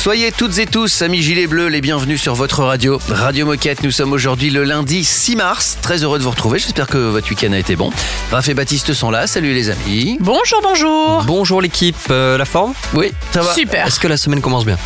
[0.00, 3.82] Soyez toutes et tous, amis gilets bleus, les bienvenus sur votre radio, Radio Moquette.
[3.82, 5.76] Nous sommes aujourd'hui le lundi 6 mars.
[5.82, 6.60] Très heureux de vous retrouver.
[6.60, 7.90] J'espère que votre week-end a été bon.
[8.30, 9.26] Raph et Baptiste sont là.
[9.26, 10.16] Salut les amis.
[10.20, 11.24] Bonjour, bonjour.
[11.26, 12.72] Bonjour l'équipe, Euh, la forme?
[12.94, 13.52] Oui, ça va.
[13.52, 13.88] Super.
[13.88, 14.78] Est-ce que la semaine commence bien?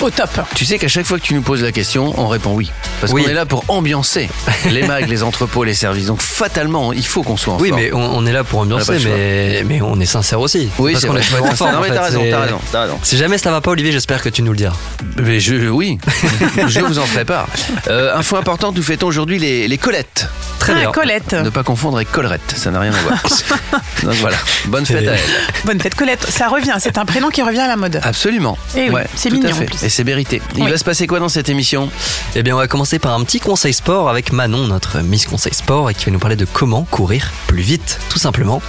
[0.00, 0.30] Au top.
[0.54, 2.70] Tu sais qu'à chaque fois que tu nous poses la question, on répond oui.
[3.00, 3.22] Parce Oui.
[3.24, 4.30] qu'on est là pour ambiancer
[4.70, 6.06] les mags, les entrepôts, les services.
[6.06, 7.80] Donc fatalement, il faut qu'on soit en Oui, forme.
[7.82, 10.70] mais on, on est là pour ambiancer, mais, mais on est sincère aussi.
[10.78, 11.22] Oui, parce c'est qu'on vrai.
[11.22, 11.72] est toujours en forme.
[11.72, 12.06] Non, mais en t'as fait.
[12.06, 12.98] raison, C'est- t'as raison, t'as raison.
[13.02, 14.76] Si jamais ça va pas, Olivier, j'espère que tu nous le diras.
[15.22, 15.98] Mais je, oui,
[16.68, 17.46] je vous en prépare.
[17.88, 20.28] Euh, info importante, nous fêtons aujourd'hui les, les Colettes.
[20.60, 20.92] Très Ah, bien.
[20.92, 21.32] Colette.
[21.34, 23.22] Ne pas confondre avec Collerette, ça n'a rien à voir.
[24.02, 25.20] Donc voilà, bonne fête à elle.
[25.64, 26.26] Bonne fête, Colette.
[26.28, 26.74] Ça revient.
[26.78, 28.00] C'est un prénom qui revient à la mode.
[28.02, 28.56] Absolument.
[28.76, 29.62] Eh oui, c'est tout mignon, à fait.
[29.64, 29.82] en plus.
[29.84, 30.40] Et c'est mérité.
[30.56, 30.70] Il Oui.
[30.70, 31.90] va se passer quoi dans cette émission?
[32.34, 35.54] Eh bien, on va commencer par un petit conseil sport avec Manon, notre Miss Conseil
[35.54, 38.62] Sport, et qui va nous parler de comment courir plus vite, tout simplement.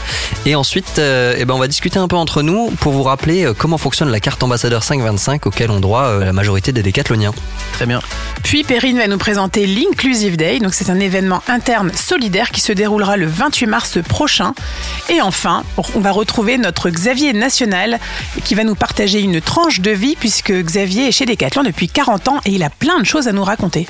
[0.46, 3.46] Et ensuite, euh, eh ben, on va discuter un peu entre nous pour vous rappeler
[3.46, 7.34] euh, comment fonctionne la carte ambassadeur 525 auquel ont droit euh, la majorité des décathloniens.
[7.74, 8.02] Très bien.
[8.44, 10.60] Puis Perrine va nous présenter l'Inclusive Day.
[10.60, 14.54] Donc c'est un événement interne solidaire qui se déroulera le 28 mars prochain.
[15.10, 15.64] Et enfin,
[15.96, 18.00] on va retrouver notre Xavier National
[18.44, 22.28] qui va nous partager une tranche de vie puisque Xavier est chez Decathlon depuis 40
[22.30, 23.86] ans et il a plein de choses à nous raconter.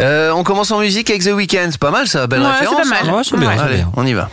[0.00, 1.68] Euh, on commence en musique avec The Weeknd.
[1.72, 2.78] C'est pas mal ça, belle Ouais, c'est référence.
[2.78, 3.10] pas mal.
[3.10, 3.92] hein Ouais, bien, Allez, bien.
[3.96, 4.30] on y va.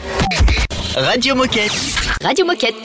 [0.96, 1.72] Radio Moquette.
[2.24, 2.76] Radio Moquette.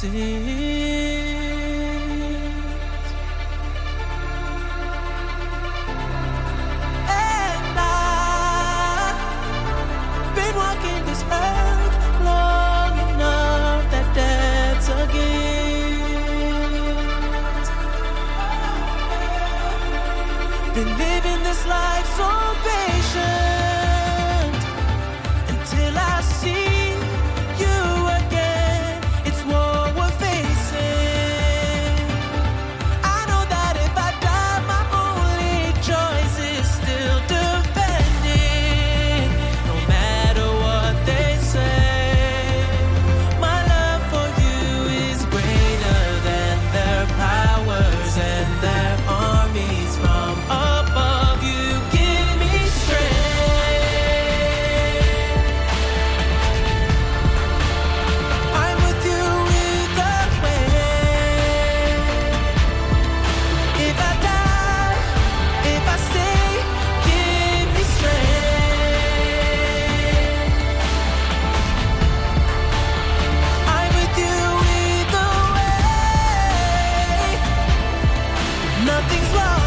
[0.00, 0.67] see.
[78.98, 79.57] Nothing's lost,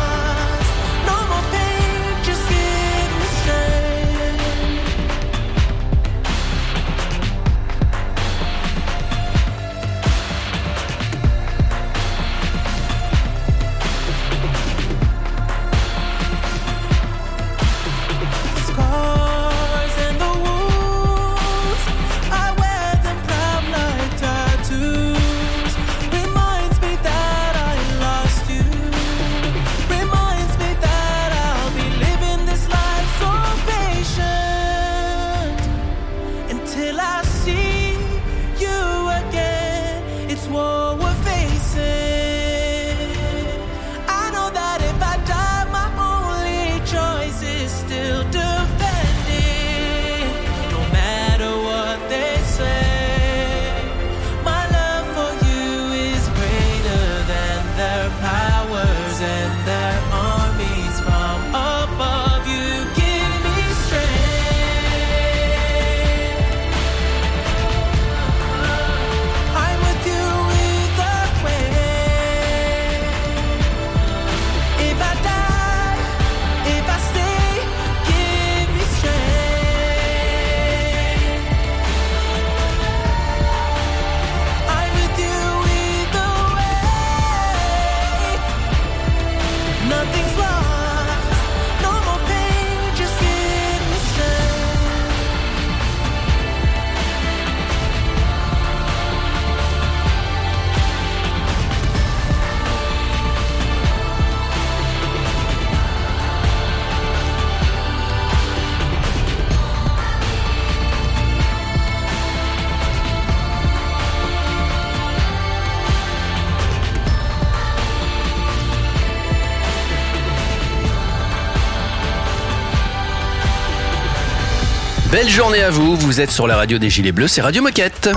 [125.11, 128.09] Belle journée à vous, vous êtes sur la radio des Gilets Bleus, c'est Radio Moquette.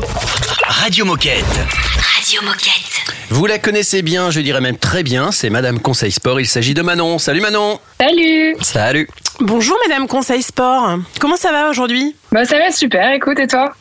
[0.68, 1.44] Radio Moquette.
[2.16, 2.93] Radio Moquette.
[3.30, 6.74] Vous la connaissez bien, je dirais même très bien, c'est Madame Conseil Sport, il s'agit
[6.74, 7.18] de Manon.
[7.18, 9.08] Salut Manon Salut Salut
[9.40, 10.98] Bonjour Madame Conseil Sport.
[11.18, 12.14] Comment ça va aujourd'hui?
[12.30, 13.74] Bah ça va super, écoute et toi?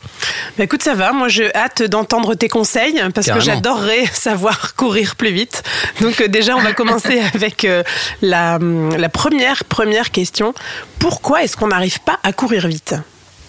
[0.57, 1.11] Bah écoute, ça va.
[1.11, 3.45] Moi, j'ai hâte d'entendre tes conseils parce Carrément.
[3.45, 5.61] que j'adorerais savoir courir plus vite.
[6.01, 7.83] Donc euh, déjà, on va commencer avec euh,
[8.23, 10.55] la, hum, la première première question.
[10.97, 12.95] Pourquoi est-ce qu'on n'arrive pas à courir vite?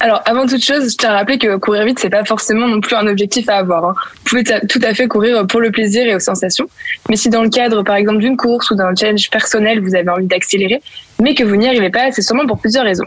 [0.01, 2.81] Alors avant toute chose, je tiens à rappeler que courir vite, c'est pas forcément non
[2.81, 3.85] plus un objectif à avoir.
[3.85, 3.95] hein.
[4.17, 6.67] Vous pouvez tout à fait courir pour le plaisir et aux sensations.
[7.09, 10.09] Mais si dans le cadre par exemple d'une course ou d'un challenge personnel, vous avez
[10.11, 10.83] envie d'accélérer,
[11.23, 13.05] mais que vous n'y arrivez pas, c'est sûrement pour plusieurs raisons.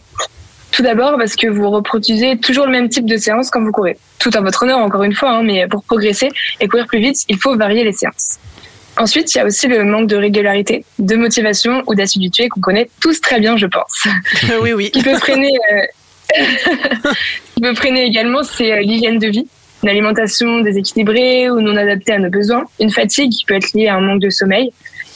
[0.71, 3.97] Tout d'abord parce que vous reproduisez toujours le même type de séance quand vous courez.
[4.19, 6.29] Tout à votre honneur encore une fois, hein, mais pour progresser
[6.59, 8.37] et courir plus vite, il faut varier les séances.
[8.99, 12.89] Ensuite, il y a aussi le manque de régularité, de motivation ou d'assiduité qu'on connaît
[12.99, 14.07] tous très bien, je pense.
[14.61, 14.89] Oui, oui.
[14.89, 15.81] qui peut freiner, euh,
[17.55, 19.47] qui peut freiner également, c'est euh, l'hygiène de vie,
[19.83, 23.87] une alimentation déséquilibrée ou non adaptée à nos besoins, une fatigue qui peut être liée
[23.87, 24.71] à un manque de sommeil,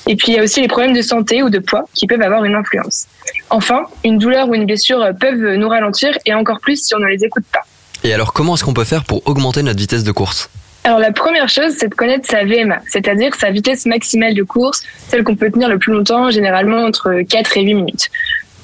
[0.08, 2.22] et puis il y a aussi les problèmes de santé ou de poids qui peuvent
[2.22, 3.08] avoir une influence.
[3.50, 7.00] Enfin, une douleur ou une blessure euh, peuvent nous ralentir et encore plus si on
[7.00, 7.62] ne les écoute pas.
[8.04, 10.50] Et alors, comment est-ce qu'on peut faire pour augmenter notre vitesse de course?
[10.84, 14.82] Alors la première chose, c'est de connaître sa VMA, c'est-à-dire sa vitesse maximale de course,
[15.10, 18.10] celle qu'on peut tenir le plus longtemps, généralement entre 4 et 8 minutes.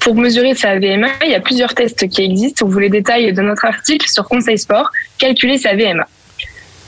[0.00, 2.66] Pour mesurer sa VMA, il y a plusieurs tests qui existent.
[2.66, 6.06] On vous les détaille dans notre article sur Conseil Sport, calculer sa VMA.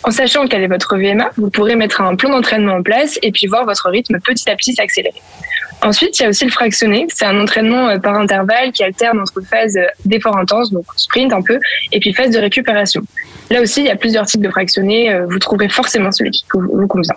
[0.02, 3.32] En sachant quelle est votre VMA, vous pourrez mettre un plan d'entraînement en place et
[3.32, 5.20] puis voir votre rythme petit à petit s'accélérer.
[5.82, 7.06] Ensuite, il y a aussi le fractionné.
[7.08, 11.32] C'est un entraînement euh, par intervalle qui alterne entre phase euh, d'effort intense, donc sprint
[11.32, 11.58] un peu,
[11.92, 13.02] et puis phase de récupération.
[13.50, 15.12] Là aussi, il y a plusieurs types de fractionnés.
[15.12, 17.14] Euh, Vous trouverez forcément celui qui vous vous convient.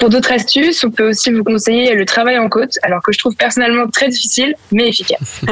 [0.00, 3.18] Pour d'autres astuces, on peut aussi vous conseiller le travail en côte, alors que je
[3.18, 5.42] trouve personnellement très difficile, mais efficace.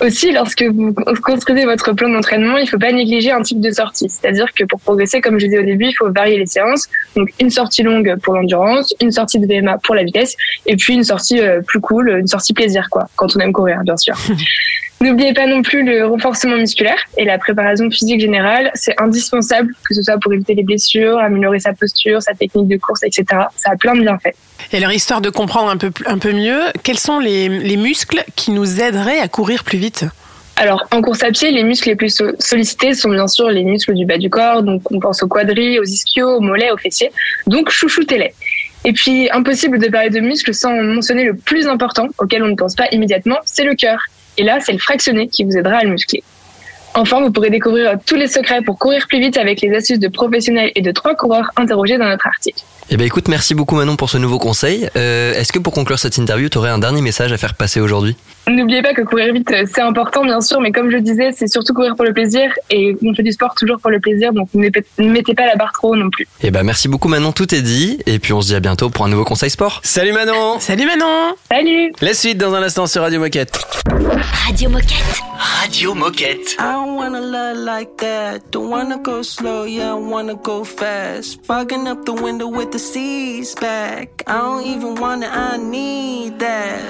[0.00, 3.70] Aussi, lorsque vous construisez votre plan d'entraînement, il ne faut pas négliger un type de
[3.70, 4.08] sortie.
[4.08, 6.88] C'est-à-dire que pour progresser, comme je disais au début, il faut varier les séances.
[7.16, 10.94] Donc, une sortie longue pour l'endurance, une sortie de VMA pour la vitesse, et puis
[10.94, 14.16] une sortie euh, plus cool, une sortie plaisir, quoi, quand on aime courir, bien sûr.
[15.02, 18.70] N'oubliez pas non plus le renforcement musculaire et la préparation physique générale.
[18.74, 22.76] C'est indispensable, que ce soit pour éviter les blessures, améliorer sa posture, sa technique de
[22.76, 23.24] course, etc.
[23.56, 24.36] Ça a plein de bienfaits.
[24.72, 28.22] Et alors, histoire de comprendre un peu, un peu mieux, quels sont les, les muscles
[28.36, 30.04] qui nous aideraient à courir plus vite?
[30.54, 33.64] Alors, en course à pied, les muscles les plus so- sollicités sont bien sûr les
[33.64, 34.62] muscles du bas du corps.
[34.62, 37.10] Donc, on pense aux quadris, aux ischios, aux mollets, aux fessiers.
[37.48, 38.34] Donc, chouchoutez-les.
[38.84, 42.54] Et puis, impossible de parler de muscles sans mentionner le plus important, auquel on ne
[42.54, 44.06] pense pas immédiatement, c'est le cœur.
[44.38, 46.22] Et là, c'est le fractionné qui vous aidera à le muscler.
[46.94, 50.08] Enfin, vous pourrez découvrir tous les secrets pour courir plus vite avec les astuces de
[50.08, 52.60] professionnels et de trois coureurs interrogés dans notre article.
[52.90, 54.88] Eh ben écoute, merci beaucoup Manon pour ce nouveau conseil.
[54.96, 57.80] Euh, Est-ce que pour conclure cette interview, tu aurais un dernier message à faire passer
[57.80, 58.16] aujourd'hui?
[58.48, 61.30] N'oubliez pas que courir vite, euh, c'est important, bien sûr, mais comme je le disais,
[61.32, 62.52] c'est surtout courir pour le plaisir.
[62.70, 64.68] Et on fait du sport toujours pour le plaisir, donc ne
[65.08, 66.26] mettez- pas la barre trop haut non plus.
[66.42, 68.00] Eh ben merci beaucoup Manon, tout est dit.
[68.06, 69.80] Et puis on se dit à bientôt pour un nouveau conseil sport.
[69.84, 73.58] Salut Manon Salut Manon Salut La suite dans un instant sur Radio Moquette.
[74.46, 75.20] Radio Moquette.
[75.38, 76.56] Radio Moquette.
[76.58, 78.40] I don't wanna love like that.
[78.50, 81.38] Don't wanna go slow, yeah, I wanna go fast.
[81.46, 84.24] Fogging up the window with the seas back.
[84.26, 86.80] I don't even wanna, I need that.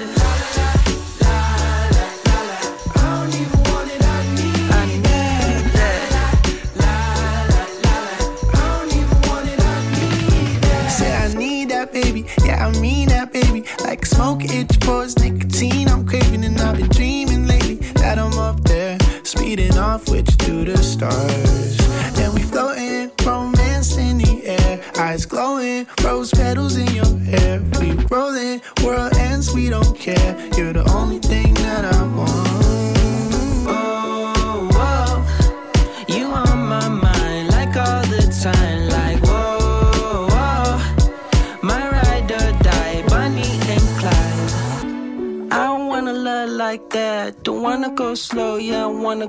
[14.41, 15.22] It was.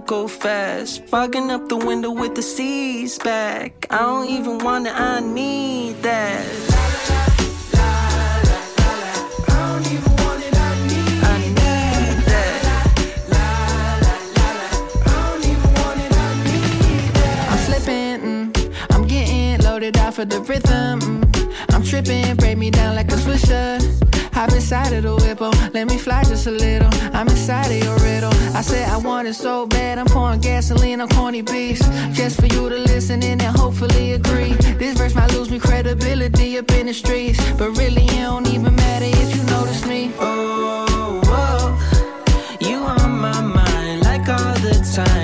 [0.06, 1.04] Go fast.
[1.06, 3.86] Fogging up the window with the seas back.
[3.90, 6.44] I don't even wanna, I need that.
[11.22, 11.54] I need
[12.28, 12.60] that.
[17.50, 18.74] I'm slipping, mm.
[18.90, 21.00] I'm getting loaded off of the rhythm.
[21.00, 21.54] mm.
[21.70, 23.23] I'm tripping, break me down like a.
[24.44, 26.90] Hop inside of the whip, oh, let me fly just a little.
[27.14, 28.34] I'm inside of your riddle.
[28.54, 31.80] I said I want it so bad, I'm pouring gasoline on corny beats.
[32.12, 34.52] Just for you to listen in and hopefully agree.
[34.76, 37.38] This verse might lose me credibility up in the streets.
[37.52, 40.12] But really, it don't even matter if you notice me.
[40.18, 42.68] Oh, whoa.
[42.68, 45.23] You on my mind like all the time.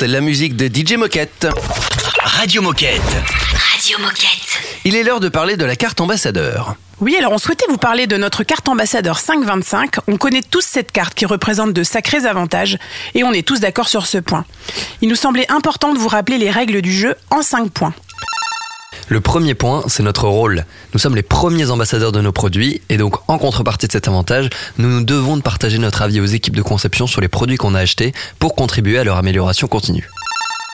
[0.00, 1.48] La musique de DJ Moquette.
[2.22, 3.00] Radio Moquette.
[3.72, 4.60] Radio Moquette.
[4.84, 6.76] Il est l'heure de parler de la carte ambassadeur.
[7.00, 9.96] Oui, alors on souhaitait vous parler de notre carte ambassadeur 525.
[10.06, 12.78] On connaît tous cette carte qui représente de sacrés avantages
[13.14, 14.44] et on est tous d'accord sur ce point.
[15.00, 17.94] Il nous semblait important de vous rappeler les règles du jeu en 5 points.
[19.10, 20.66] Le premier point, c'est notre rôle.
[20.92, 24.50] Nous sommes les premiers ambassadeurs de nos produits et donc en contrepartie de cet avantage,
[24.76, 27.74] nous nous devons de partager notre avis aux équipes de conception sur les produits qu'on
[27.74, 30.10] a achetés pour contribuer à leur amélioration continue.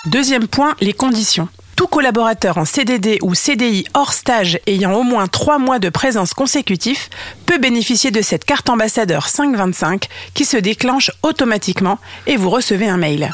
[0.06, 1.48] Deuxième point, les conditions.
[1.76, 6.34] Tout collaborateur en CDD ou CDI hors stage ayant au moins 3 mois de présence
[6.34, 7.10] consécutif
[7.46, 12.96] peut bénéficier de cette carte ambassadeur 525 qui se déclenche automatiquement et vous recevez un
[12.96, 13.30] mail.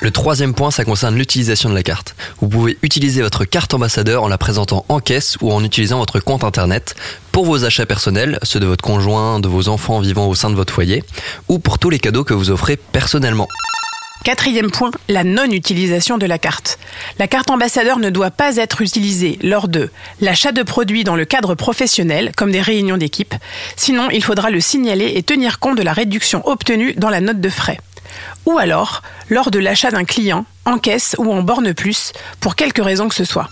[0.00, 2.14] Le troisième point, ça concerne l'utilisation de la carte.
[2.40, 6.20] Vous pouvez utiliser votre carte ambassadeur en la présentant en caisse ou en utilisant votre
[6.20, 6.94] compte internet
[7.32, 10.54] pour vos achats personnels, ceux de votre conjoint, de vos enfants vivant au sein de
[10.54, 11.02] votre foyer,
[11.48, 13.48] ou pour tous les cadeaux que vous offrez personnellement.
[14.22, 16.78] Quatrième point, la non-utilisation de la carte.
[17.18, 19.90] La carte ambassadeur ne doit pas être utilisée lors de
[20.20, 23.34] l'achat de produits dans le cadre professionnel, comme des réunions d'équipe.
[23.76, 27.40] Sinon, il faudra le signaler et tenir compte de la réduction obtenue dans la note
[27.40, 27.78] de frais.
[28.46, 32.82] Ou alors, lors de l'achat d'un client, en caisse ou en borne plus, pour quelque
[32.82, 33.48] raison que ce soit.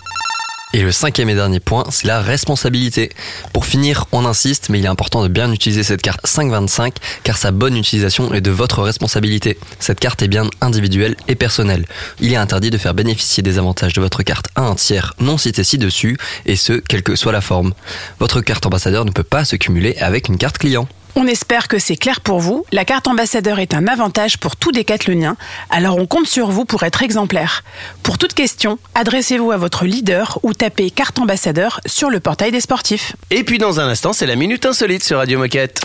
[0.73, 3.09] Et le cinquième et dernier point, c'est la responsabilité.
[3.53, 7.37] Pour finir, on insiste, mais il est important de bien utiliser cette carte 525 car
[7.37, 9.57] sa bonne utilisation est de votre responsabilité.
[9.79, 11.85] Cette carte est bien individuelle et personnelle.
[12.19, 15.37] Il est interdit de faire bénéficier des avantages de votre carte à un tiers non
[15.37, 17.73] cité ci-dessus, et ce, quelle que soit la forme.
[18.19, 20.89] Votre carte ambassadeur ne peut pas se cumuler avec une carte client.
[21.19, 22.63] On espère que c'est clair pour vous.
[22.71, 25.35] La carte ambassadeur est un avantage pour tout décathlonien,
[25.71, 27.63] alors on compte sur vous pour être exemplaire.
[28.03, 32.61] Pour toute question, adressez-vous à votre leader ou tapez carte ambassadeur sur le portail des
[32.61, 33.15] sportifs.
[33.31, 35.81] Et puis dans un instant, c'est la Minute Insolite sur Radio Moquette.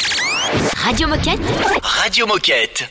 [0.77, 1.41] Radio Moquette.
[1.83, 2.91] Radio Moquette.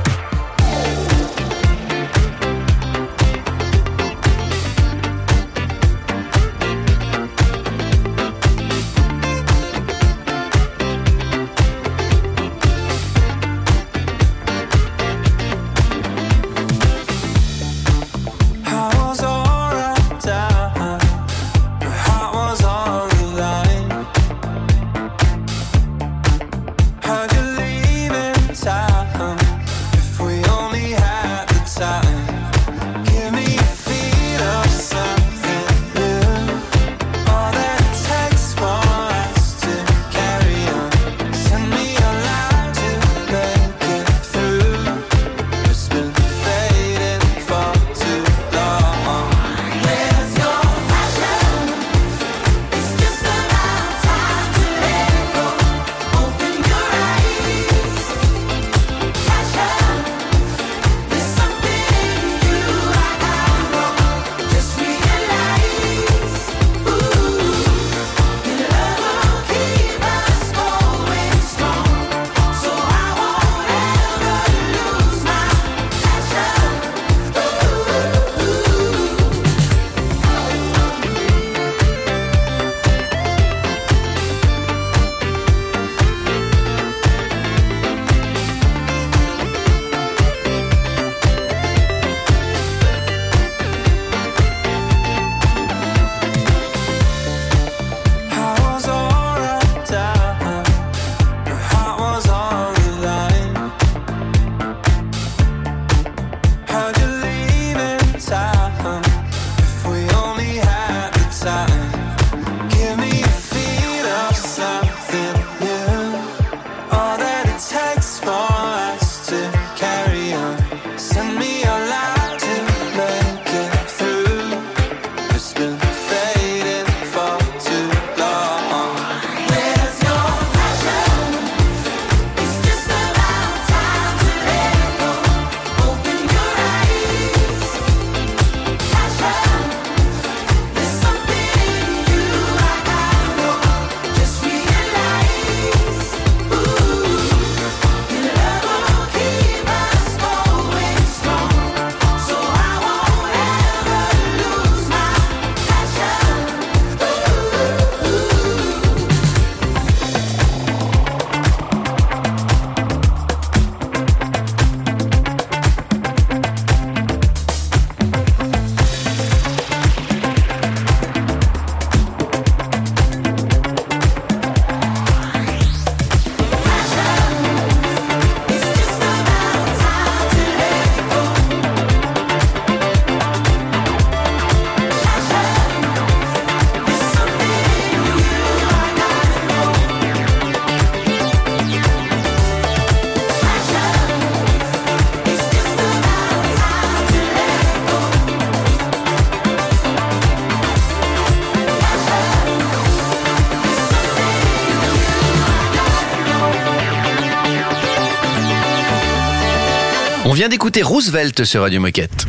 [210.41, 212.25] Vient d'écouter Roosevelt sur Radio Moquette.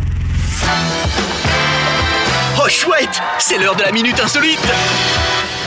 [2.63, 4.61] Oh chouette C'est l'heure de la minute insolite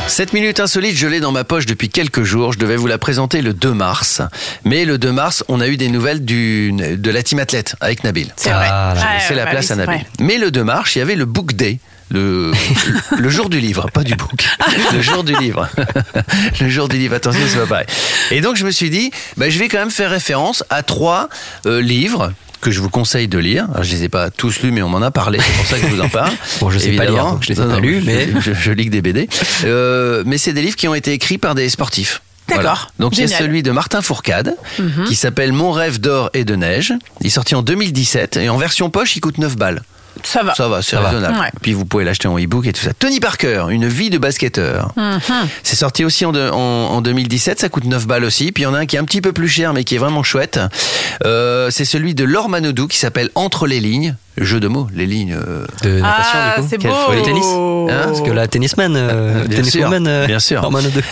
[0.08, 2.54] Cette minute insolite, je l'ai dans ma poche depuis quelques jours.
[2.54, 4.22] Je devais vous la présenter le 2 mars.
[4.64, 8.04] Mais le 2 mars, on a eu des nouvelles du, de la team athlète avec
[8.04, 8.32] Nabil.
[8.38, 8.68] C'est vrai.
[8.70, 9.96] Ah, Ouais, C'est ouais, la bah place oui, à Nabil.
[9.96, 10.06] vrai.
[10.20, 11.80] Mais le 2 mars, il y avait le Book Day.
[12.12, 12.52] Le,
[13.18, 14.48] le jour du livre, pas du book.
[14.94, 15.68] Le jour du livre.
[16.62, 17.88] Le jour du livre, attention, c'est pas pareil.
[18.30, 21.30] Et donc, je me suis dit, bah, je vais quand même faire référence à trois
[21.66, 23.66] euh, livres que je vous conseille de lire.
[23.72, 25.40] Alors, je les ai pas tous lus, mais on m'en a parlé.
[25.42, 26.32] C'est pour ça que je vous en parle.
[26.60, 27.24] Bon, je sais pas Évidemment.
[27.24, 29.02] lire, donc je les ai Non, pas non, lus, mais- je, je lis que des
[29.02, 29.28] BD.
[29.66, 32.22] Euh, mais c'est des livres qui ont été écrits par des sportifs.
[32.48, 32.92] D'accord.
[33.00, 33.26] Donc il y a.
[33.28, 33.34] Mhm.
[33.46, 34.56] celui de Martin Fourcade
[35.08, 36.94] qui s'appelle Mon rêve d'or et de neige.
[37.22, 39.82] Il est sorti en 2017 et en version poche il coûte 9 balles.
[40.24, 40.54] Ça va.
[40.56, 41.38] Ça va, c'est raisonnable.
[41.40, 41.50] Ouais.
[41.62, 42.94] Puis vous pouvez l'acheter en e-book et tout ça.
[42.94, 44.92] Tony Parker, Une vie de basketteur.
[44.96, 45.20] Mhm.
[45.64, 48.52] C'est sorti aussi en, de- en, en 2017, ça coûte 9 balles aussi.
[48.52, 49.96] Puis il y en a un qui est un petit peu plus cher mais qui
[49.96, 50.60] est vraiment chouette.
[51.26, 54.16] Euh, c'est celui de Laure Manodou qui s'appelle Entre les lignes.
[54.38, 55.34] Jeu de mots, les lignes.
[55.34, 56.88] euh, De natation, Ah, du coup.
[56.88, 57.14] beau.
[57.14, 57.46] Le tennis.
[57.46, 60.70] Hein, Parce que la tennisman, euh, Bien sûr, euh, bien sûr.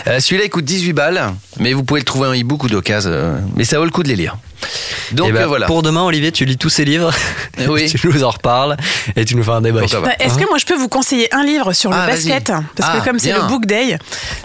[0.07, 1.21] Euh, Celui-là il coûte 18 balles,
[1.59, 3.11] mais vous pouvez le trouver en e-book ou d'occasion.
[3.55, 4.35] mais ça vaut le coup de les lire.
[5.11, 5.65] Donc Eh ben, euh, voilà.
[5.67, 7.11] Pour demain, Olivier, tu lis tous ces livres,
[7.67, 7.89] oui.
[7.91, 8.77] tu nous en reparles
[9.15, 9.81] et tu nous fais un débat.
[9.81, 12.51] Bah, Est-ce que moi je peux vous conseiller un livre sur le Ah, basket?
[12.75, 13.97] Parce Ah, que comme c'est le Book Day,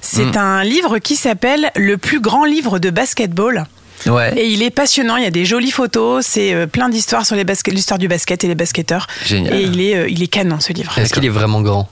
[0.03, 0.39] c'est Mm.
[0.39, 3.65] un livre qui s'appelle Le plus grand livre de basketball.
[4.07, 4.33] Ouais.
[4.39, 7.35] Et il est passionnant, il y a des jolies photos, c'est euh, plein d'histoires sur
[7.35, 9.07] l'histoire du basket et les basketteurs.
[9.27, 9.55] Génial.
[9.55, 10.97] Et il est, euh, il est canon ce livre.
[10.99, 11.89] Est-ce qu'il est vraiment grand?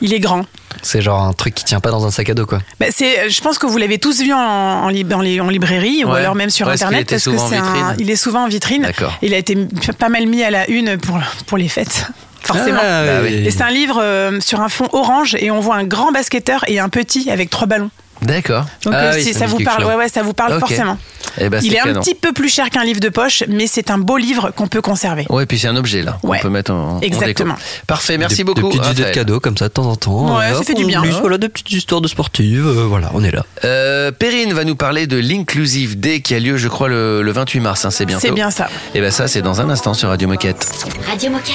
[0.00, 0.42] Il est grand.
[0.82, 2.58] C'est genre un truc qui tient pas dans un sac à dos, quoi.
[2.78, 5.48] Bah, c'est, je pense que vous l'avez tous vu en, en, lib- en li- en
[5.48, 8.44] librairie ou alors même sur Ouais, internet parce que c'est un- vitrine il est souvent
[8.44, 8.86] en vitrine.
[9.22, 9.56] Il a été
[9.98, 12.06] pas mal mis à la une pour, pour les fêtes,
[12.42, 12.80] forcément.
[12.82, 13.46] Ah, oui.
[13.46, 16.64] Et c'est un livre euh, sur un fond orange et on voit un grand basketteur
[16.68, 17.90] et un petit avec trois ballons.
[18.26, 18.64] D'accord.
[18.84, 20.98] Donc Ah euh, oui, ça vous parle, ouais ouais, ça vous parle forcément.
[21.38, 23.90] Eh ben, Il est un petit peu plus cher qu'un livre de poche, mais c'est
[23.90, 25.26] un beau livre qu'on peut conserver.
[25.28, 26.18] Ouais, puis c'est un objet là.
[26.22, 26.38] Ouais.
[26.38, 27.56] On peut mettre en, en Exactement.
[27.86, 28.70] Parfait, merci Des- beaucoup.
[28.70, 30.38] Des petites idées de cadeaux comme ça de temps en temps.
[30.38, 31.02] Ouais, ça fait du bien.
[31.02, 32.66] glisse, voilà, des petites histoires de sportives.
[32.66, 33.44] euh, voilà, on est là.
[33.64, 37.32] Euh, Perrine va nous parler de l'Inclusive Day qui a lieu, je crois, le, le
[37.32, 37.84] 28 mars.
[37.84, 38.22] hein, c'est bientôt.
[38.26, 38.68] C'est bien ça.
[38.94, 40.66] Et ben ça, c'est dans un instant sur Radio Moquette.
[41.08, 41.54] Radio Moquette.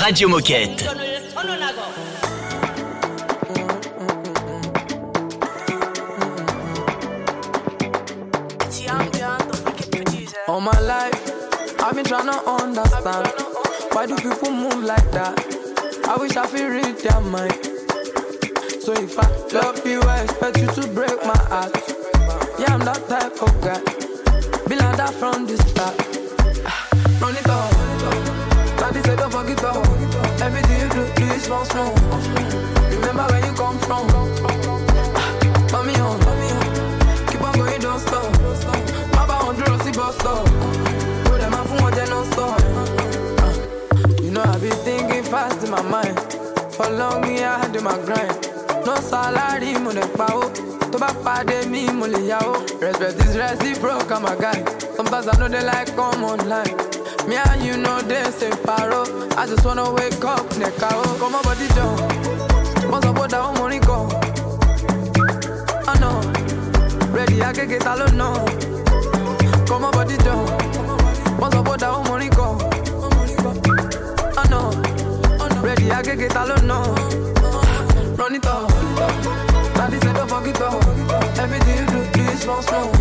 [0.00, 0.84] Radio Moquette.
[10.52, 13.26] All my life, I've been trying to understand
[13.92, 15.32] why do people move like that.
[16.06, 17.56] I wish I could read their mind.
[18.84, 21.72] So if I love you, I expect you to break my heart.
[22.60, 23.80] Yeah, I'm that type of guy.
[24.68, 25.96] Be like that from the start.
[27.18, 27.72] Run it up.
[28.76, 29.86] Daddy said don't forget up.
[30.42, 31.64] Everything you do, do is small.
[32.90, 34.04] Remember where you come from.
[35.16, 35.28] Ah,
[35.72, 36.20] Mommy on.
[37.28, 38.91] Keep on going, don't stop.
[40.02, 40.44] Bus stop.
[41.26, 42.58] Do them a phone, they non stop.
[43.38, 46.18] Uh, You know I be thinking fast in my mind.
[46.74, 48.34] For long me I in my grind.
[48.84, 50.50] No salary, mo de pa o.
[50.90, 52.54] To bá pàdé mi, mo lè yá o.
[52.80, 54.58] Respect is reciprocal, a guy.
[54.96, 56.74] Sometimes I know they like come online.
[57.28, 59.06] Me and you know they say paro.
[59.38, 61.04] I just wanna wake up, neka o.
[61.20, 62.90] Come on, body down.
[62.90, 64.10] What's up with that money go?
[65.86, 66.18] I know.
[67.14, 68.81] Ready, I can get all know.
[75.82, 76.94] Ready, I can get all know.
[78.16, 78.68] Run it up.
[79.74, 80.80] Daddy said don't forget up.
[81.38, 82.92] Everything you do, do it slow, slow.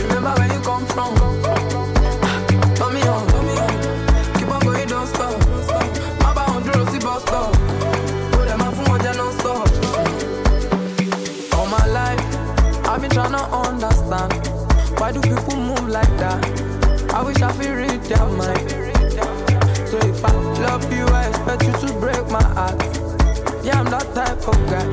[0.00, 1.14] Remember where you come from.
[2.76, 3.26] Turn me on.
[4.38, 5.38] Keep on going, don't stop.
[6.20, 7.52] Baba on the Rossi bus stop.
[8.32, 9.68] Put them off from what non stop.
[11.58, 14.32] All my life, I've been trying to understand
[14.98, 17.12] why do people move like that.
[17.12, 18.81] I wish I could read their mind.
[19.92, 22.80] So if I love you, I expect you to break my heart.
[23.62, 24.88] Yeah, I'm that type of guy.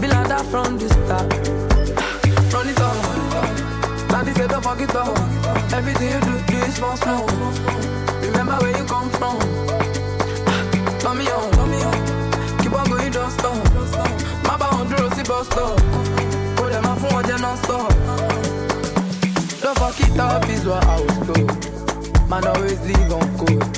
[0.00, 1.30] Be like that from the start.
[2.52, 2.98] Run it up.
[4.10, 5.14] Daddy said don't forget up.
[5.72, 7.28] Everything you do, do it small, small.
[8.26, 9.38] Remember where you come from.
[10.98, 12.58] Turn me on.
[12.58, 13.54] Keep on going, don't stop.
[14.42, 15.78] Baba on the Rossi bus stop.
[16.58, 17.92] Put them off on non stop.
[19.62, 22.28] Don't fuck it up is what I was told.
[22.28, 23.77] Man always live on code.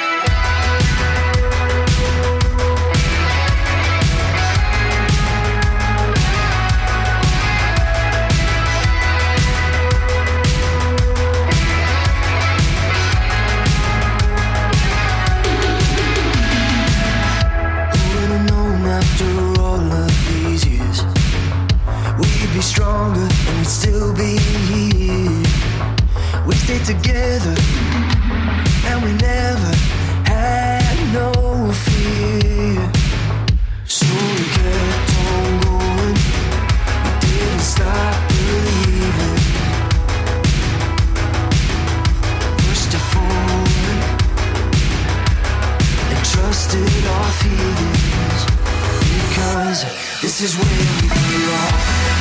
[50.43, 51.73] is where we belong.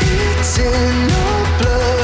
[0.02, 1.99] It's in our blood.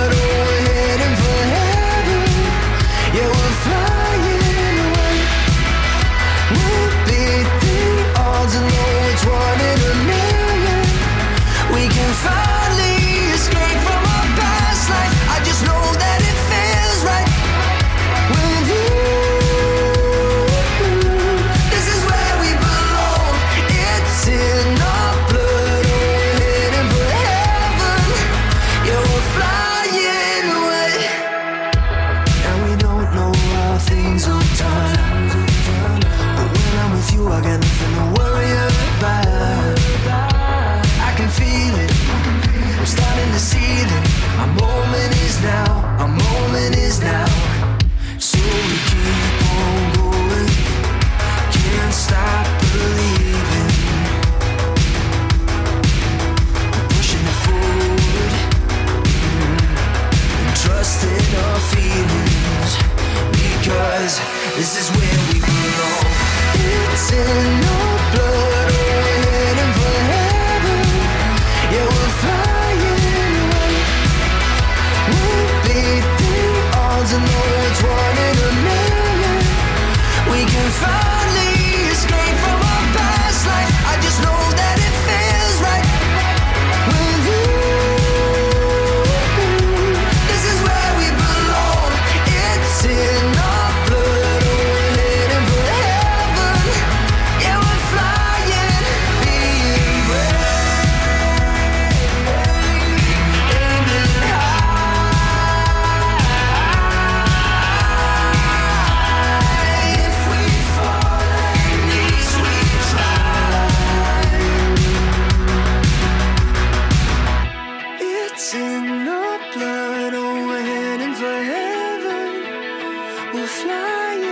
[123.47, 124.25] Flying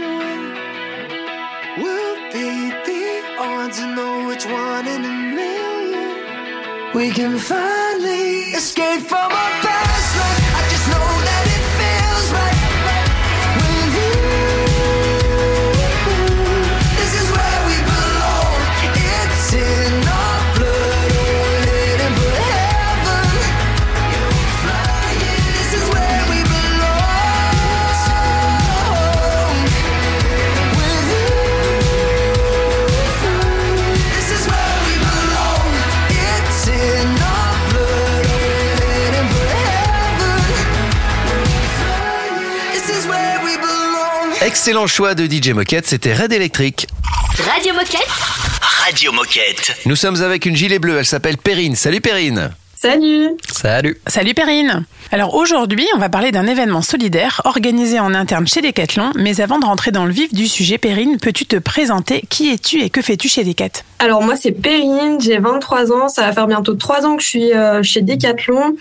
[0.00, 0.38] away.
[1.82, 3.04] We'll beat the
[3.38, 6.94] odds and know which one in a million.
[6.94, 9.21] We can finally escape from
[44.52, 46.86] Excellent choix de DJ Moquette, c'était Red Electric.
[47.38, 48.06] Radio Moquette.
[48.84, 49.72] Radio Moquette.
[49.86, 51.74] Nous sommes avec une gilet bleue, elle s'appelle Perrine.
[51.74, 53.98] Salut Perrine Salut Salut.
[54.06, 59.12] Salut Perrine Alors aujourd'hui, on va parler d'un événement solidaire organisé en interne chez Decathlon,
[59.16, 62.22] mais avant de rentrer dans le vif du sujet, Perrine, peux-tu te présenter?
[62.28, 66.22] Qui es-tu et que fais-tu chez Decat Alors moi c'est Perrine, j'ai 23 ans, ça
[66.22, 68.74] va faire bientôt 3 ans que je suis euh, chez Decathlon.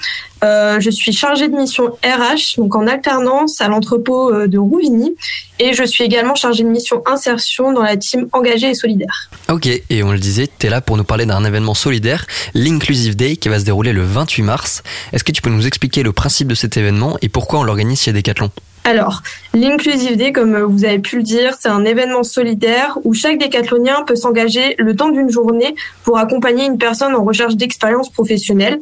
[0.44, 5.16] Euh, je suis chargée de mission RH, donc en alternance à l'entrepôt euh, de Rouvigny.
[5.60, 9.30] Et je suis également chargée de mission insertion dans la team engagée et solidaire.
[9.48, 13.16] Ok, et on le disait, tu es là pour nous parler d'un événement solidaire, l'Inclusive
[13.16, 14.82] Day, qui va se dérouler le 28 mars.
[15.14, 18.02] Est-ce que tu peux nous expliquer le principe de cet événement et pourquoi on l'organise
[18.02, 18.50] chez Decathlon?
[18.84, 19.22] Alors,
[19.54, 24.04] l'Inclusive Day, comme vous avez pu le dire, c'est un événement solidaire où chaque décathlonien
[24.08, 28.82] peut s'engager le temps d'une journée pour accompagner une personne en recherche d'expérience professionnelle.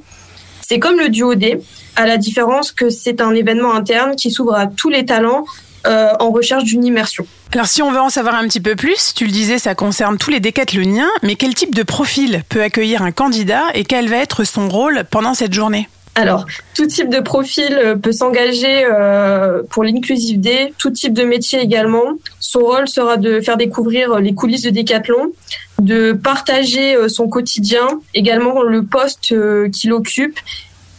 [0.62, 1.60] C'est comme le duo D,
[1.96, 5.44] à la différence que c'est un événement interne qui s'ouvre à tous les talents
[5.88, 7.26] euh, en recherche d'une immersion.
[7.52, 10.18] Alors si on veut en savoir un petit peu plus, tu le disais, ça concerne
[10.18, 14.18] tous les décathloniens, mais quel type de profil peut accueillir un candidat et quel va
[14.18, 15.90] être son rôle pendant cette journée?
[16.20, 21.24] Alors, tout type de profil euh, peut s'engager euh, pour l'Inclusive Day, tout type de
[21.24, 22.04] métier également.
[22.42, 25.32] Son rôle sera de faire découvrir les coulisses de Décathlon,
[25.80, 30.38] de partager euh, son quotidien, également le poste euh, qu'il occupe.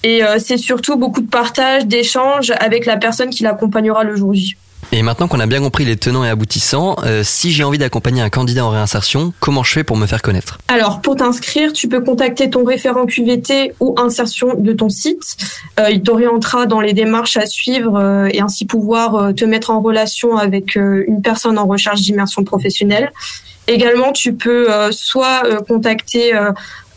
[0.05, 4.33] Et euh, c'est surtout beaucoup de partage, d'échanges avec la personne qui l'accompagnera le jour
[4.33, 4.57] J.
[4.93, 8.23] Et maintenant qu'on a bien compris les tenants et aboutissants, euh, si j'ai envie d'accompagner
[8.23, 10.59] un candidat en réinsertion, comment je fais pour me faire connaître?
[10.67, 15.37] Alors, pour t'inscrire, tu peux contacter ton référent QVT ou insertion de ton site.
[15.79, 19.81] Euh, il t'orientera dans les démarches à suivre euh, et ainsi pouvoir te mettre en
[19.81, 23.13] relation avec une personne en recherche d'immersion professionnelle.
[23.69, 26.33] Également, tu peux soit contacter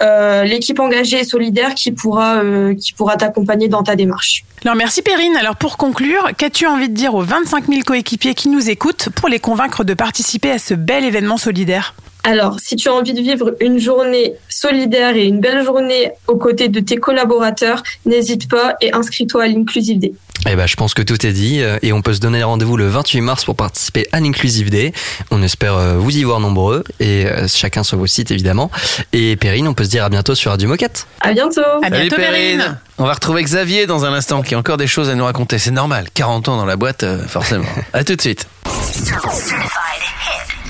[0.02, 4.44] euh, l'équipe engagée et solidaire qui pourra euh, qui pourra t'accompagner dans ta démarche.
[4.64, 5.36] Alors merci Perrine.
[5.38, 9.30] Alors pour conclure, qu'as-tu envie de dire aux 25 000 coéquipiers qui nous écoutent pour
[9.30, 11.94] les convaincre de participer à ce bel événement solidaire?
[12.24, 16.38] Alors, si tu as envie de vivre une journée solidaire et une belle journée aux
[16.38, 20.14] côtés de tes collaborateurs, n'hésite pas et inscris-toi à l'Inclusive Day.
[20.50, 22.76] Eh ben, je pense que tout est dit euh, et on peut se donner rendez-vous
[22.76, 24.94] le 28 mars pour participer à l'Inclusive Day.
[25.32, 28.70] On espère euh, vous y voir nombreux et euh, chacun sur vos sites évidemment.
[29.12, 31.08] Et Perrine, on peut se dire à bientôt sur Radio Moquette.
[31.22, 31.62] À bientôt.
[31.82, 32.78] À bientôt Perrine.
[32.98, 35.60] On va retrouver Xavier dans un instant qui a encore des choses à nous raconter.
[35.60, 37.66] C'est normal, 40 ans dans la boîte, forcément.
[37.94, 38.48] à tout de suite.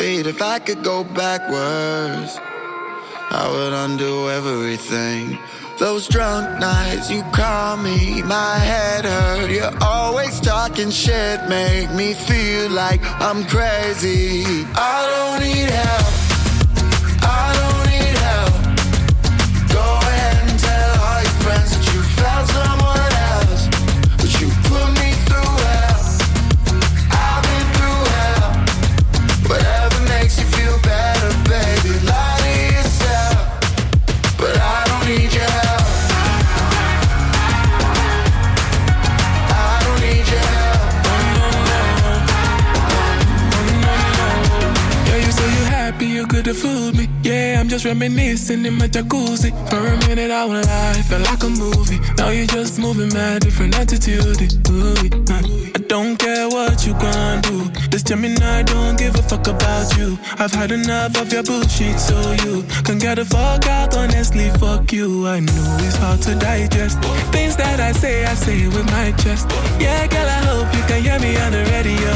[0.00, 2.38] Feet if I could go backwards.
[3.38, 5.38] I would undo everything.
[5.78, 9.50] Those drunk nights you call me, my head hurt.
[9.50, 14.64] You're always talking shit, make me feel like I'm crazy.
[14.74, 16.19] I don't need help.
[46.50, 47.08] You fooled me.
[47.22, 49.50] Yeah, I'm just reminiscing in my jacuzzi.
[49.70, 52.00] For a minute, I won't lie, felt like a movie.
[52.16, 54.40] Now you're just moving mad, different attitude.
[54.68, 54.94] Ooh,
[55.74, 57.70] I don't care what you gon' do.
[57.90, 60.18] This Gemini don't give a fuck about you.
[60.38, 63.96] I've had enough of your bullshit, so you can get the fuck out.
[63.96, 65.26] Honestly, fuck you.
[65.26, 66.98] I know it's hard to digest.
[67.30, 69.46] Things that I say, I say with my chest.
[69.78, 72.14] Yeah, girl, I hope you can hear me on the radio.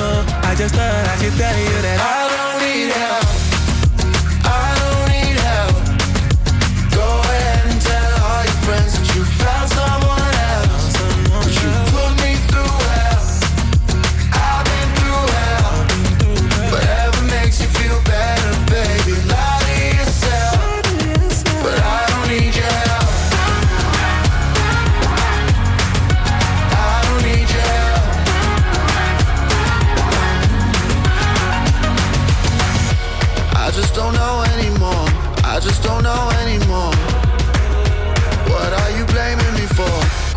[0.49, 3.34] I just thought I should tell you that I don't need help.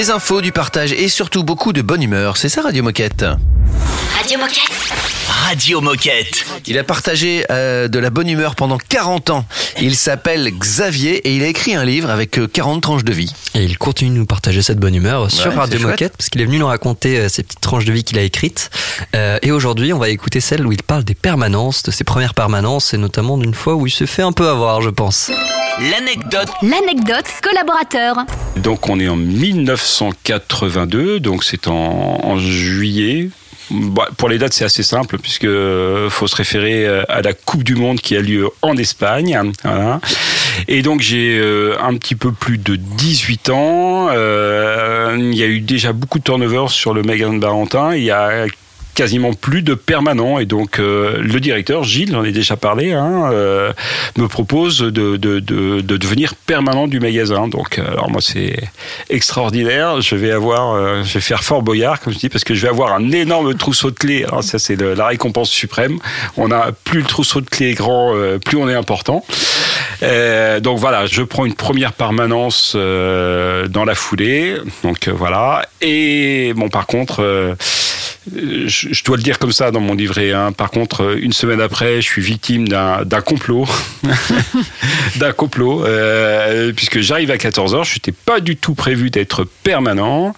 [0.00, 2.38] Des infos, du partage et surtout beaucoup de bonne humeur.
[2.38, 3.22] C'est ça Radio Moquette.
[4.16, 5.19] Radio Moquette.
[5.48, 6.44] Radio Moquette.
[6.66, 9.46] Il a partagé euh, de la bonne humeur pendant 40 ans.
[9.80, 13.32] Il s'appelle Xavier et il a écrit un livre avec euh, 40 tranches de vie.
[13.54, 15.90] Et il continue de nous partager cette bonne humeur sur c'est Radio chouette.
[15.92, 18.22] Moquette parce qu'il est venu nous raconter euh, ces petites tranches de vie qu'il a
[18.22, 18.70] écrites.
[19.16, 22.34] Euh, et aujourd'hui, on va écouter celle où il parle des permanences, de ses premières
[22.34, 25.30] permanences et notamment d'une fois où il se fait un peu avoir, je pense.
[25.80, 26.50] L'anecdote.
[26.62, 28.16] L'anecdote collaborateur.
[28.56, 33.30] Donc on est en 1982, donc c'est en, en juillet.
[33.70, 37.32] Bah, pour les dates, c'est assez simple puisque euh, faut se référer euh, à la
[37.32, 39.40] Coupe du Monde qui a lieu en Espagne.
[39.62, 40.00] Voilà.
[40.66, 44.08] Et donc j'ai euh, un petit peu plus de 18 ans.
[44.10, 47.94] Il y a eu déjà beaucoup de turnover sur le de Barentin.
[47.94, 48.46] Il y a
[49.00, 50.38] quasiment plus de permanents.
[50.40, 53.72] Et donc euh, le directeur Gilles j'en ai déjà parlé hein, euh,
[54.18, 57.48] me propose de, de, de, de devenir permanent du magasin.
[57.48, 58.58] Donc euh, alors moi c'est
[59.08, 60.02] extraordinaire.
[60.02, 62.68] Je vais avoir je vais faire fort boyard comme je dis parce que je vais
[62.68, 64.24] avoir un énorme trousseau de clés.
[64.24, 65.98] Alors ça c'est la récompense suprême.
[66.36, 69.24] On a plus le trousseau de clés est grand plus on est important
[70.02, 74.56] euh, donc voilà, je prends une première permanence euh, dans la foulée.
[74.84, 75.66] Donc euh, voilà.
[75.80, 77.56] Et bon, par contre,
[78.34, 80.32] je, dois le dire comme ça dans mon livret.
[80.32, 83.66] Hein, par contre, une semaine après, je suis victime d'un complot,
[85.16, 85.84] d'un complot,
[86.76, 90.34] puisque j'arrive à 14 h Je n'étais pas du tout prévu d'être permanent.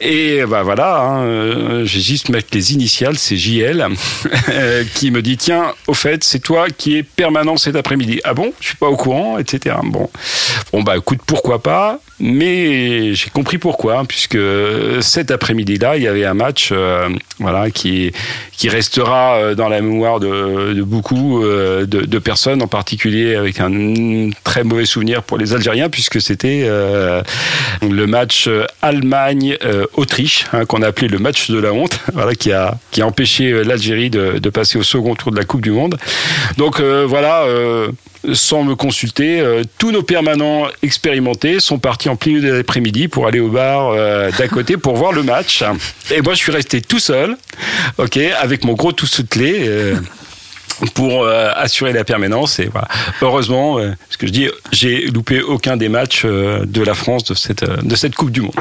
[0.00, 3.86] Et bah voilà, hein, euh, j'ai juste mettre les initiales, c'est JL,
[4.50, 8.20] euh, qui me dit tiens, au fait, c'est toi qui es permanent cet après-midi.
[8.24, 8.52] Ah bon?
[8.60, 9.76] Je suis pas au courant, etc.
[9.84, 10.10] Bon,
[10.72, 12.00] bon bah écoute, pourquoi pas?
[12.20, 14.38] Mais j'ai compris pourquoi, hein, puisque
[15.00, 17.08] cet après-midi-là, il y avait un match, euh,
[17.38, 18.12] voilà, qui
[18.56, 24.86] qui restera dans la mémoire de, beaucoup de, personnes, en particulier avec un très mauvais
[24.86, 26.64] souvenir pour les Algériens, puisque c'était
[27.82, 28.66] le match euh,
[29.74, 33.06] Allemagne-Autriche, hein, qu'on a appelé le match de la honte, voilà, qui a, qui a
[33.06, 35.98] empêché euh, l'Algérie de, de passer au second tour de la Coupe du Monde.
[36.56, 37.90] Donc euh, voilà, euh,
[38.32, 43.08] sans me consulter, euh, tous nos permanents expérimentés sont partis en plein milieu de l'après-midi
[43.08, 45.62] pour aller au bar euh, d'à côté pour voir le match.
[46.10, 47.36] Et moi, je suis resté tout seul,
[47.98, 48.92] ok, avec mon gros
[49.30, 49.66] clés.
[49.68, 49.94] euh,
[50.94, 52.58] pour euh, assurer la permanence.
[52.58, 52.88] Et voilà.
[53.22, 57.24] Heureusement, euh, ce que je dis, j'ai loupé aucun des matchs euh, de la France
[57.24, 58.54] de cette, euh, de cette Coupe du Monde.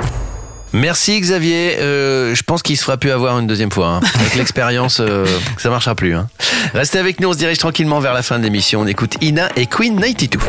[0.74, 1.78] Merci Xavier.
[1.80, 3.88] Euh, je pense qu'il se fera plus avoir une deuxième fois.
[3.88, 4.00] hein.
[4.16, 5.26] Avec l'expérience, euh,
[5.58, 6.16] ça marchera plus.
[6.16, 6.28] hein.
[6.74, 8.82] Restez avec nous, on se dirige tranquillement vers la fin de l'émission.
[8.82, 10.40] On écoute Ina et Queen 92.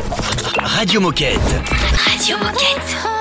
[0.65, 1.39] Radio Moquette.
[2.11, 3.14] Radio Moquette.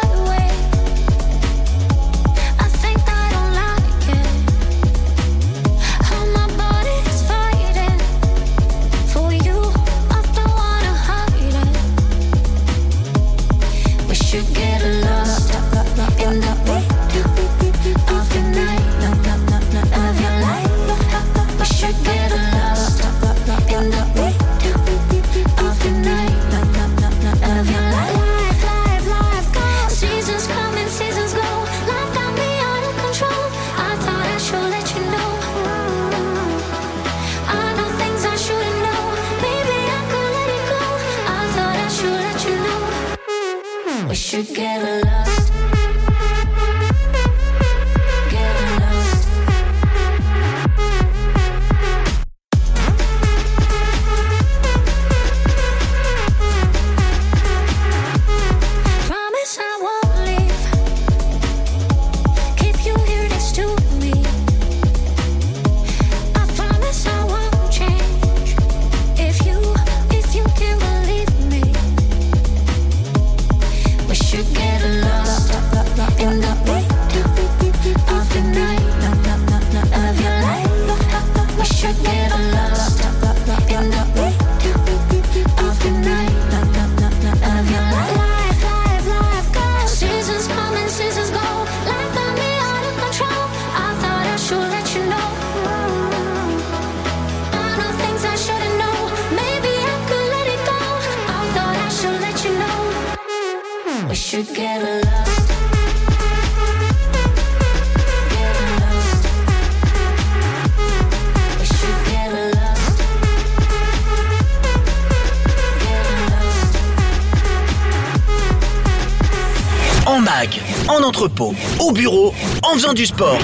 [121.24, 123.38] Entrepôt, au bureau, en faisant du sport.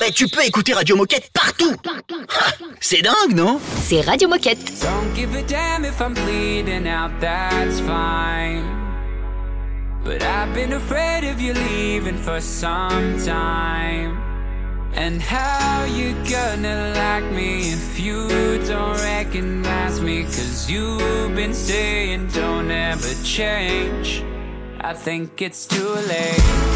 [0.00, 1.74] Ben, tu peux écouter Radio Moquette partout.
[1.86, 3.60] Ah, C'est dingue, non?
[3.82, 4.58] C'est Radio Moquette.
[4.80, 8.62] Don't give a damn if I'm bleeding out, that's fine.
[10.04, 14.16] But I've been afraid of you leaving for some time.
[14.94, 18.28] And how you gonna like me if you
[18.66, 20.22] don't recognize me?
[20.24, 24.22] Cause you've been saying don't ever change.
[24.80, 26.75] I think it's too late.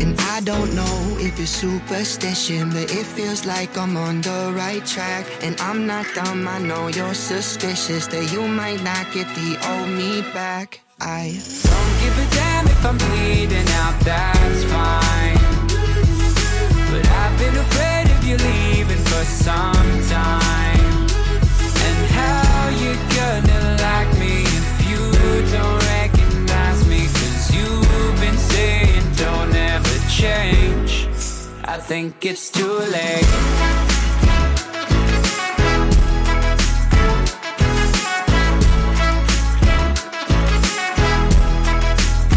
[0.00, 4.84] And I don't know if it's superstition, but it feels like I'm on the right
[4.86, 5.26] track.
[5.42, 9.88] And I'm not dumb, I know you're suspicious that you might not get the old
[9.88, 10.80] me back.
[11.00, 15.38] I Don't give a damn if I'm bleeding out, that's fine.
[16.90, 21.06] But I've been afraid of you leaving for some time.
[21.86, 24.98] And how you gonna like me if you
[25.52, 25.97] don't
[30.18, 31.06] change.
[31.62, 33.28] I think it's too late.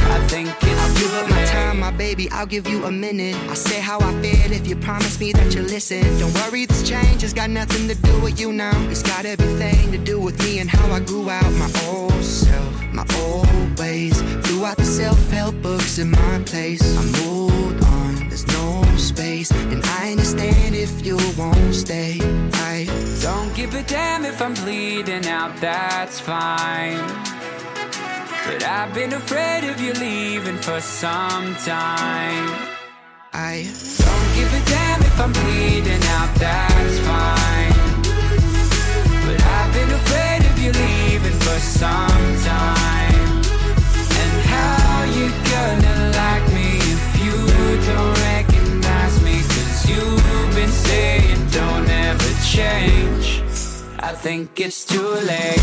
[0.06, 3.36] I think it's I'll give up my time, my baby, I'll give you a minute.
[3.50, 6.04] I'll say how I feel if you promise me that you'll listen.
[6.20, 8.78] Don't worry, this change has got nothing to do with you now.
[8.92, 12.70] It's got everything to do with me and how I grew out my old self,
[12.94, 14.22] my old ways.
[14.46, 16.82] Threw out the self-help books in my place.
[16.98, 19.52] I moved on, there's no space.
[19.52, 22.20] And I understand if you won't stay.
[22.74, 22.86] I
[23.22, 27.00] Don't give a damn if I'm bleeding out, that's fine.
[28.46, 32.50] But I've been afraid of you leaving for some time.
[33.34, 33.54] I
[34.04, 37.74] Don't give a damn if I'm bleeding out, that's fine.
[39.26, 40.41] But I've been afraid
[41.30, 43.41] for some time.
[44.22, 47.38] And how you gonna like me if you
[47.88, 49.41] don't recognize me?
[49.41, 53.43] Cause you've been saying don't ever change.
[53.99, 55.61] I think it's too late.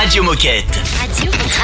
[0.00, 0.79] Radio Moquette.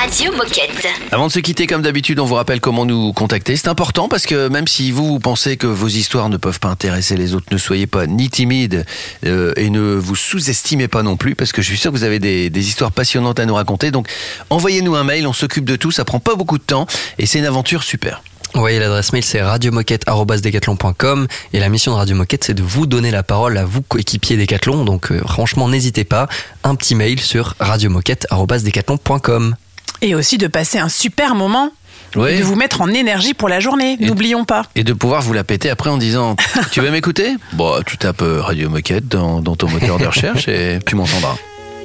[0.06, 0.86] Radio, Moquette.
[1.10, 3.56] Avant de se quitter, comme d'habitude, on vous rappelle comment nous contacter.
[3.56, 6.68] C'est important parce que même si vous, vous pensez que vos histoires ne peuvent pas
[6.68, 8.86] intéresser les autres, ne soyez pas ni timide
[9.24, 12.04] euh, et ne vous sous-estimez pas non plus parce que je suis sûr que vous
[12.04, 13.90] avez des, des histoires passionnantes à nous raconter.
[13.90, 14.06] Donc
[14.48, 16.86] envoyez-nous un mail, on s'occupe de tout, ça prend pas beaucoup de temps
[17.18, 18.22] et c'est une aventure super.
[18.54, 23.10] Oui, l'adresse mail c'est radiomoquette.com et la mission de Radio Moquette c'est de vous donner
[23.10, 24.84] la parole à vous coéquipiers Decathlon.
[24.84, 26.28] Donc euh, franchement, n'hésitez pas,
[26.62, 29.56] un petit mail sur radiomoquette.com.
[30.02, 31.70] Et aussi de passer un super moment.
[32.14, 32.30] Oui.
[32.30, 33.96] Et de vous mettre en énergie pour la journée.
[34.00, 34.62] N'oublions pas.
[34.74, 36.36] Et de pouvoir vous la péter après en disant
[36.70, 37.34] Tu veux m'écouter?
[37.52, 41.36] Bon, tu tapes euh, Radio Moquette dans, dans ton moteur de recherche et tu m'entendras.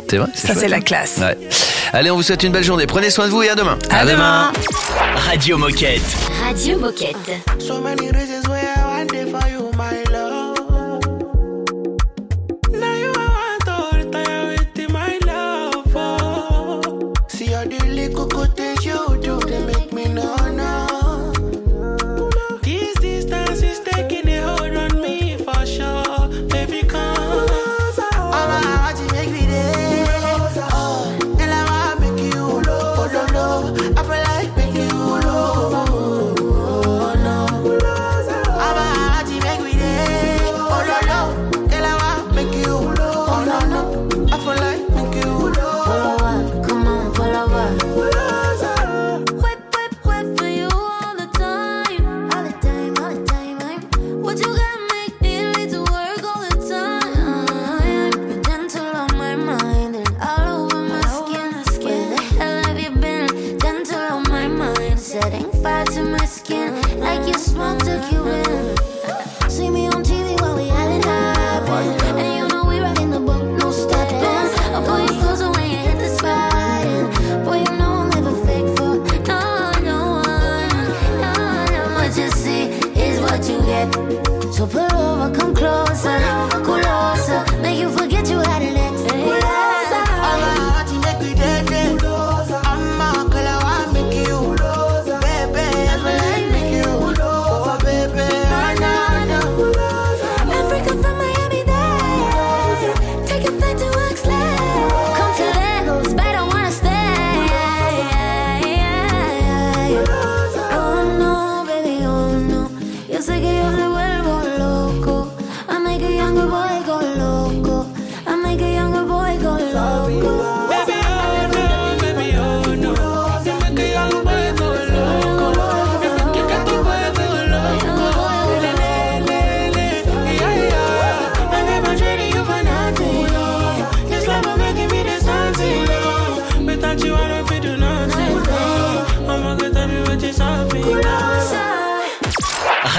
[0.10, 1.20] C'est vrai Ça, c'est la classe.
[1.20, 1.38] Ouais.
[1.94, 2.86] Allez, on vous souhaite une belle journée.
[2.86, 3.78] Prenez soin de vous et à demain.
[3.90, 4.52] À demain.
[5.16, 6.02] Radio Moquette.
[6.46, 7.16] Radio Moquette.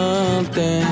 [0.00, 0.86] Something.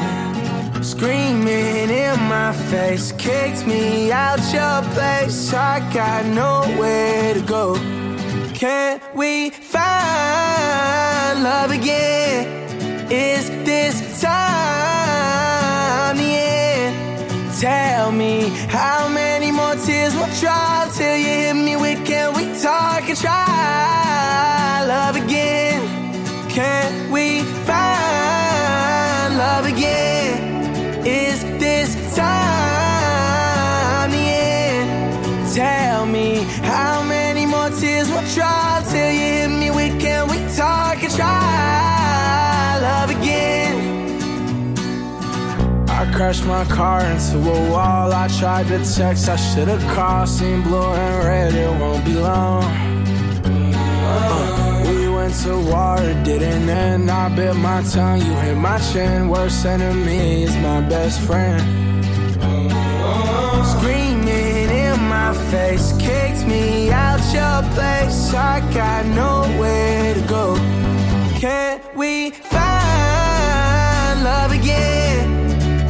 [0.83, 5.53] Screaming in my face, kicked me out your place.
[5.53, 7.65] I got nowhere to go.
[8.55, 12.43] Can we find love again?
[13.11, 16.95] Is this time the end?
[17.61, 18.35] Tell me
[18.79, 23.19] how many more tears will drop till you hit me with can we talk and
[23.19, 25.81] try love again?
[26.57, 26.98] Can
[41.19, 43.75] try love again?
[45.89, 48.13] I crashed my car into a wall.
[48.13, 50.29] I tried to text, I should've called.
[50.29, 52.65] Seen blue and red, it won't be long.
[54.11, 57.11] Uh, we went to war, it didn't end.
[57.11, 59.29] I bit my tongue, you hit my chin.
[59.29, 61.61] Worst enemy is my best friend.
[63.73, 68.33] Screaming in my face, kicked me out your place.
[68.35, 70.88] I got nowhere to go.
[72.31, 75.31] Find love again?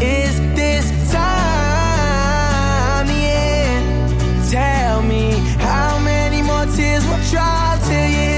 [0.01, 4.51] Is this time the end?
[4.51, 8.38] Tell me how many more tears will drop till you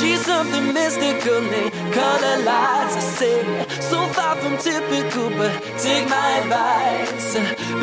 [0.00, 2.96] She's something mystical in color lights.
[2.96, 7.34] I say, so far from typical, but take my advice.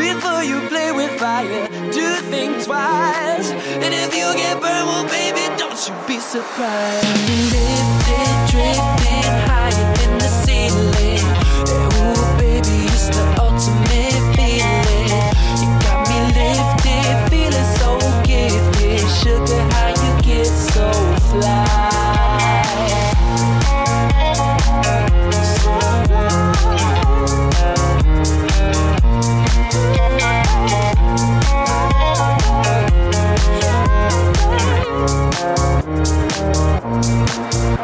[0.06, 3.52] Before you play with fire, do think twice.
[3.84, 7.06] And if you get burned, well, baby, don't you be surprised.
[7.54, 11.17] Lifted, drifting higher than the ceiling.